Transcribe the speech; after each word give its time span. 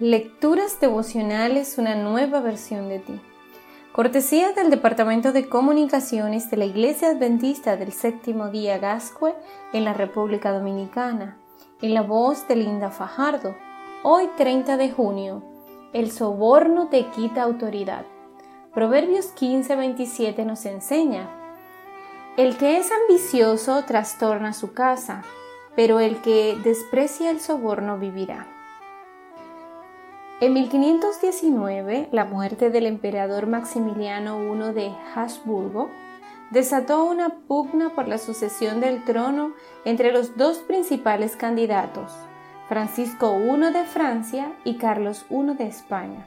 Lecturas 0.00 0.78
devocionales, 0.78 1.76
una 1.76 1.96
nueva 1.96 2.38
versión 2.38 2.88
de 2.88 3.00
ti. 3.00 3.20
Cortesía 3.90 4.52
del 4.52 4.70
Departamento 4.70 5.32
de 5.32 5.48
Comunicaciones 5.48 6.52
de 6.52 6.56
la 6.56 6.66
Iglesia 6.66 7.08
Adventista 7.08 7.76
del 7.76 7.90
Séptimo 7.90 8.48
Día 8.48 8.78
Gascue 8.78 9.34
en 9.72 9.84
la 9.84 9.94
República 9.94 10.52
Dominicana, 10.52 11.36
en 11.82 11.94
la 11.94 12.02
voz 12.02 12.46
de 12.46 12.54
Linda 12.54 12.90
Fajardo. 12.90 13.56
Hoy 14.04 14.28
30 14.36 14.76
de 14.76 14.88
junio, 14.92 15.42
el 15.92 16.12
soborno 16.12 16.86
te 16.90 17.06
quita 17.06 17.42
autoridad. 17.42 18.06
Proverbios 18.72 19.32
15:27 19.34 20.44
nos 20.44 20.64
enseña, 20.64 21.28
el 22.36 22.56
que 22.56 22.76
es 22.76 22.88
ambicioso 22.92 23.82
trastorna 23.82 24.52
su 24.52 24.72
casa, 24.72 25.24
pero 25.74 25.98
el 25.98 26.22
que 26.22 26.56
desprecia 26.62 27.32
el 27.32 27.40
soborno 27.40 27.98
vivirá. 27.98 28.46
En 30.40 30.52
1519, 30.52 32.10
la 32.12 32.24
muerte 32.24 32.70
del 32.70 32.86
emperador 32.86 33.48
Maximiliano 33.48 34.38
I 34.54 34.72
de 34.72 34.92
Habsburgo 35.12 35.90
desató 36.52 37.06
una 37.06 37.40
pugna 37.48 37.92
por 37.96 38.06
la 38.06 38.18
sucesión 38.18 38.80
del 38.80 39.04
trono 39.04 39.52
entre 39.84 40.12
los 40.12 40.36
dos 40.36 40.58
principales 40.58 41.34
candidatos, 41.34 42.12
Francisco 42.68 43.36
I 43.36 43.72
de 43.72 43.84
Francia 43.84 44.52
y 44.62 44.76
Carlos 44.76 45.26
I 45.28 45.56
de 45.56 45.66
España. 45.66 46.24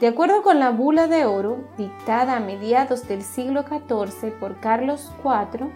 De 0.00 0.08
acuerdo 0.08 0.42
con 0.42 0.58
la 0.58 0.70
bula 0.70 1.06
de 1.06 1.24
oro, 1.24 1.58
dictada 1.76 2.36
a 2.36 2.40
mediados 2.40 3.06
del 3.06 3.22
siglo 3.22 3.62
XIV 3.62 4.32
por 4.40 4.58
Carlos 4.58 5.12
IV, 5.22 5.68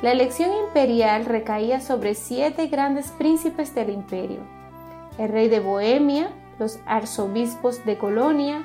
la 0.00 0.12
elección 0.12 0.52
imperial 0.66 1.26
recaía 1.26 1.82
sobre 1.82 2.14
siete 2.14 2.68
grandes 2.68 3.08
príncipes 3.10 3.74
del 3.74 3.90
imperio. 3.90 4.40
El 5.18 5.28
rey 5.28 5.48
de 5.48 5.60
Bohemia, 5.60 6.30
los 6.60 6.78
arzobispos 6.86 7.84
de 7.84 7.98
Colonia, 7.98 8.62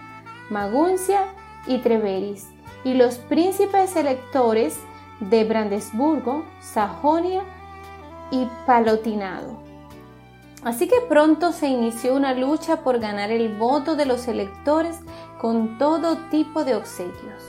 Maguncia 0.51 1.29
y 1.65 1.79
Treveris, 1.79 2.49
y 2.83 2.93
los 2.93 3.15
príncipes 3.15 3.95
electores 3.95 4.77
de 5.19 5.45
Brandesburgo, 5.45 6.43
Sajonia 6.59 7.41
y 8.29 8.47
Palotinado. 8.67 9.63
Así 10.63 10.87
que 10.87 10.99
pronto 11.07 11.51
se 11.51 11.67
inició 11.67 12.15
una 12.15 12.33
lucha 12.33 12.81
por 12.81 12.99
ganar 12.99 13.31
el 13.31 13.55
voto 13.57 13.95
de 13.95 14.05
los 14.05 14.27
electores 14.27 14.99
con 15.39 15.77
todo 15.77 16.17
tipo 16.29 16.65
de 16.65 16.75
obsequios. 16.75 17.43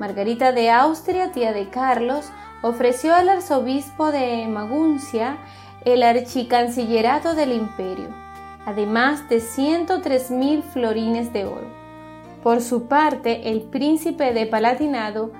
Margarita 0.00 0.52
de 0.52 0.70
Austria, 0.70 1.32
tía 1.32 1.52
de 1.52 1.70
Carlos, 1.70 2.26
ofreció 2.62 3.14
al 3.14 3.28
arzobispo 3.28 4.10
de 4.10 4.46
Maguncia 4.48 5.38
el 5.84 6.02
archicancillerato 6.02 7.34
del 7.34 7.52
imperio 7.52 8.25
además 8.66 9.28
de 9.30 9.40
103 9.40 10.30
mil 10.32 10.62
florines 10.62 11.32
de 11.32 11.46
oro. 11.46 11.70
Por 12.42 12.60
su 12.60 12.86
parte, 12.86 13.50
el 13.50 13.62
príncipe 13.62 14.34
de 14.34 14.46
Palatinado 14.46 15.32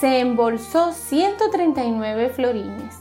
se 0.00 0.20
embolsó 0.20 0.92
139 0.92 2.28
florines. 2.28 3.00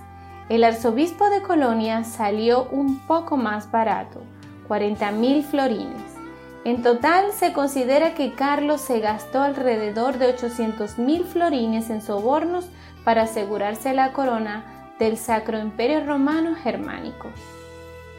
El 0.50 0.64
arzobispo 0.64 1.30
de 1.30 1.42
Colonia 1.42 2.04
salió 2.04 2.68
un 2.72 3.00
poco 3.00 3.38
más 3.38 3.70
barato, 3.72 4.22
40 4.68 5.12
mil 5.12 5.44
florines. 5.44 6.16
En 6.64 6.82
total 6.82 7.32
se 7.32 7.54
considera 7.54 8.16
que 8.16 8.34
Carlos 8.34 8.82
se 8.82 9.00
gastó 9.00 9.42
alrededor 9.42 10.18
de 10.18 10.28
800 10.28 10.98
mil 10.98 11.24
florines 11.24 11.90
en 11.90 12.02
sobornos 12.02 12.66
para 13.04 13.24
asegurarse 13.24 13.94
la 13.94 14.14
corona 14.14 14.64
del 15.00 15.18
Sacro 15.18 15.60
Imperio 15.60 16.06
Romano 16.06 16.56
Germánico. 16.56 17.30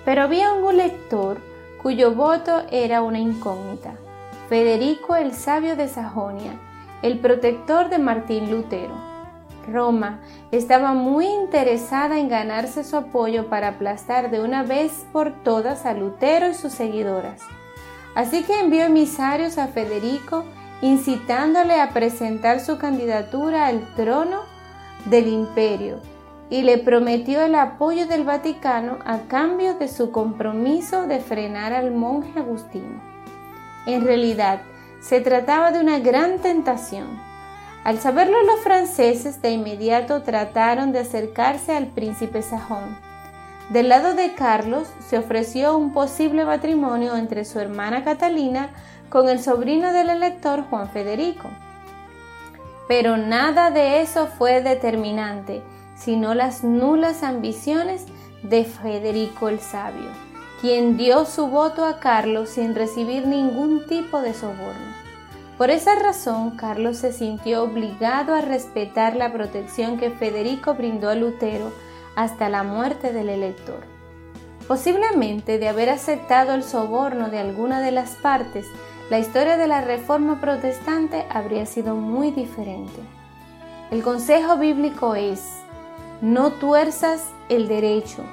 Pero 0.07 0.23
había 0.23 0.53
un 0.53 0.77
lector 0.77 1.39
cuyo 1.83 2.15
voto 2.15 2.63
era 2.71 3.03
una 3.03 3.19
incógnita, 3.19 3.95
Federico 4.49 5.17
el 5.17 5.35
Sabio 5.35 5.75
de 5.75 5.89
Sajonia, 5.89 6.53
el 7.03 7.19
protector 7.19 7.91
de 7.91 7.99
Martín 7.99 8.49
Lutero. 8.49 8.95
Roma 9.69 10.21
estaba 10.53 10.95
muy 10.95 11.27
interesada 11.27 12.21
en 12.21 12.29
ganarse 12.29 12.85
su 12.85 12.97
apoyo 12.97 13.49
para 13.49 13.67
aplastar 13.67 14.31
de 14.31 14.41
una 14.41 14.63
vez 14.63 15.05
por 15.13 15.43
todas 15.43 15.85
a 15.87 15.93
Lutero 15.93 16.51
y 16.51 16.55
sus 16.55 16.73
seguidoras. 16.73 17.43
Así 18.15 18.45
que 18.45 18.61
envió 18.61 18.85
emisarios 18.85 19.59
a 19.59 19.67
Federico 19.67 20.45
incitándole 20.83 21.81
a 21.81 21.91
presentar 21.91 22.61
su 22.61 22.79
candidatura 22.79 23.67
al 23.67 23.93
trono 23.97 24.43
del 25.07 25.27
imperio 25.27 25.99
y 26.49 26.63
le 26.63 26.79
prometió 26.79 27.43
el 27.43 27.55
apoyo 27.55 28.07
del 28.07 28.25
Vaticano 28.25 28.99
a 29.05 29.21
cambio 29.29 29.75
de 29.75 29.89
su 29.89 30.13
compromiso 30.13 31.07
de 31.07 31.21
frenar 31.21 31.73
al 31.73 31.91
monje 31.91 32.39
Agustino. 32.39 33.01
En 33.87 34.05
realidad, 34.05 34.61
se 35.01 35.21
trataba 35.21 35.73
de 35.73 35.81
una 35.81 35.99
gran 35.99 36.39
tentación. 36.39 37.07
Al 37.85 37.99
saberlo 37.99 38.43
los 38.43 38.61
franceses 38.61 39.43
de 39.43 39.51
inmediato 39.51 40.23
trataron 40.23 40.93
de 40.93 41.01
acercarse 41.01 41.77
al 41.77 41.87
príncipe 41.87 42.43
sajón. 42.43 42.97
Del 43.71 43.89
lado 43.89 44.15
de 44.15 44.35
Carlos 44.35 44.89
se 45.01 45.19
ofreció 45.19 45.77
un 45.77 45.93
posible 45.93 46.45
matrimonio 46.45 47.17
entre 47.17 47.45
su 47.45 47.59
hermana 47.59 48.05
Catalina 48.05 48.71
con 49.09 49.29
el 49.29 49.41
sobrino 49.41 49.93
del 49.93 50.11
elector 50.11 50.65
Juan 50.69 50.89
Federico. 50.91 51.49
Pero 52.87 53.17
nada 53.17 53.71
de 53.71 54.01
eso 54.01 54.29
fue 54.29 54.63
determinante 54.63 55.63
sino 55.97 56.35
las 56.35 56.63
nulas 56.63 57.23
ambiciones 57.23 58.07
de 58.43 58.65
Federico 58.65 59.49
el 59.49 59.59
Sabio, 59.59 60.11
quien 60.61 60.97
dio 60.97 61.25
su 61.25 61.49
voto 61.49 61.85
a 61.85 61.99
Carlos 61.99 62.51
sin 62.51 62.75
recibir 62.75 63.27
ningún 63.27 63.87
tipo 63.87 64.21
de 64.21 64.35
soborno. 64.35 64.95
Por 65.59 65.71
esa 65.71 65.95
razón, 65.95 66.51
Carlos 66.51 66.99
se 66.99 67.13
sintió 67.13 67.63
obligado 67.63 68.35
a 68.35 68.43
respetar 68.43 69.17
la 69.17 69.33
protección 69.33 69.97
que 69.97 70.11
Federico 70.11 70.75
brindó 70.75 71.09
a 71.09 71.15
Lutero 71.15 71.73
hasta 72.15 72.51
la 72.51 72.63
muerte 72.63 73.13
del 73.13 73.31
elector. 73.31 73.81
Posiblemente 74.69 75.59
de 75.59 75.69
haber 75.69 75.89
aceptado 75.89 76.53
el 76.53 76.63
soborno 76.63 77.31
de 77.31 77.39
alguna 77.39 77.81
de 77.81 77.93
las 77.93 78.17
partes, 78.17 78.67
la 79.09 79.19
historia 79.19 79.57
de 79.57 79.69
la 79.69 79.81
Reforma 79.81 80.41
Protestante 80.41 81.25
habría 81.31 81.65
sido 81.65 81.95
muy 81.95 82.33
diferente. 82.33 83.01
El 83.91 84.03
consejo 84.03 84.57
bíblico 84.57 85.15
es, 85.15 85.63
no 86.27 86.51
tuerzas 86.51 87.23
el 87.49 87.69
derecho, 87.69 88.25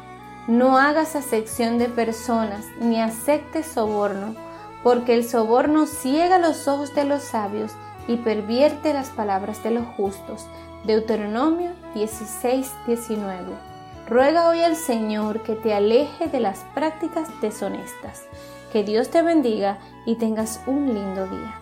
no 0.47 0.79
hagas 0.79 1.15
acepción 1.15 1.77
de 1.77 1.89
personas, 1.89 2.65
ni 2.79 2.99
aceptes 2.99 3.67
soborno, 3.67 4.33
porque 4.81 5.13
el 5.13 5.23
soborno 5.23 5.85
ciega 5.85 6.39
los 6.39 6.67
ojos 6.67 6.95
de 6.95 7.05
los 7.05 7.21
sabios 7.21 7.71
y 8.07 8.17
pervierte 8.17 8.95
las 8.95 9.09
palabras 9.09 9.61
de 9.61 9.69
los 9.69 9.85
justos. 9.95 10.47
Deuteronomio 10.85 11.73
16, 11.93 12.71
19. 12.87 13.53
Ruega 14.09 14.49
hoy 14.49 14.61
al 14.61 14.75
Señor 14.75 15.43
que 15.43 15.53
te 15.53 15.75
aleje 15.75 16.27
de 16.27 16.39
las 16.39 16.65
prácticas 16.73 17.29
deshonestas. 17.41 18.23
Que 18.71 18.83
Dios 18.83 19.11
te 19.11 19.21
bendiga 19.21 19.77
y 20.07 20.15
tengas 20.15 20.61
un 20.65 20.95
lindo 20.95 21.27
día. 21.27 21.61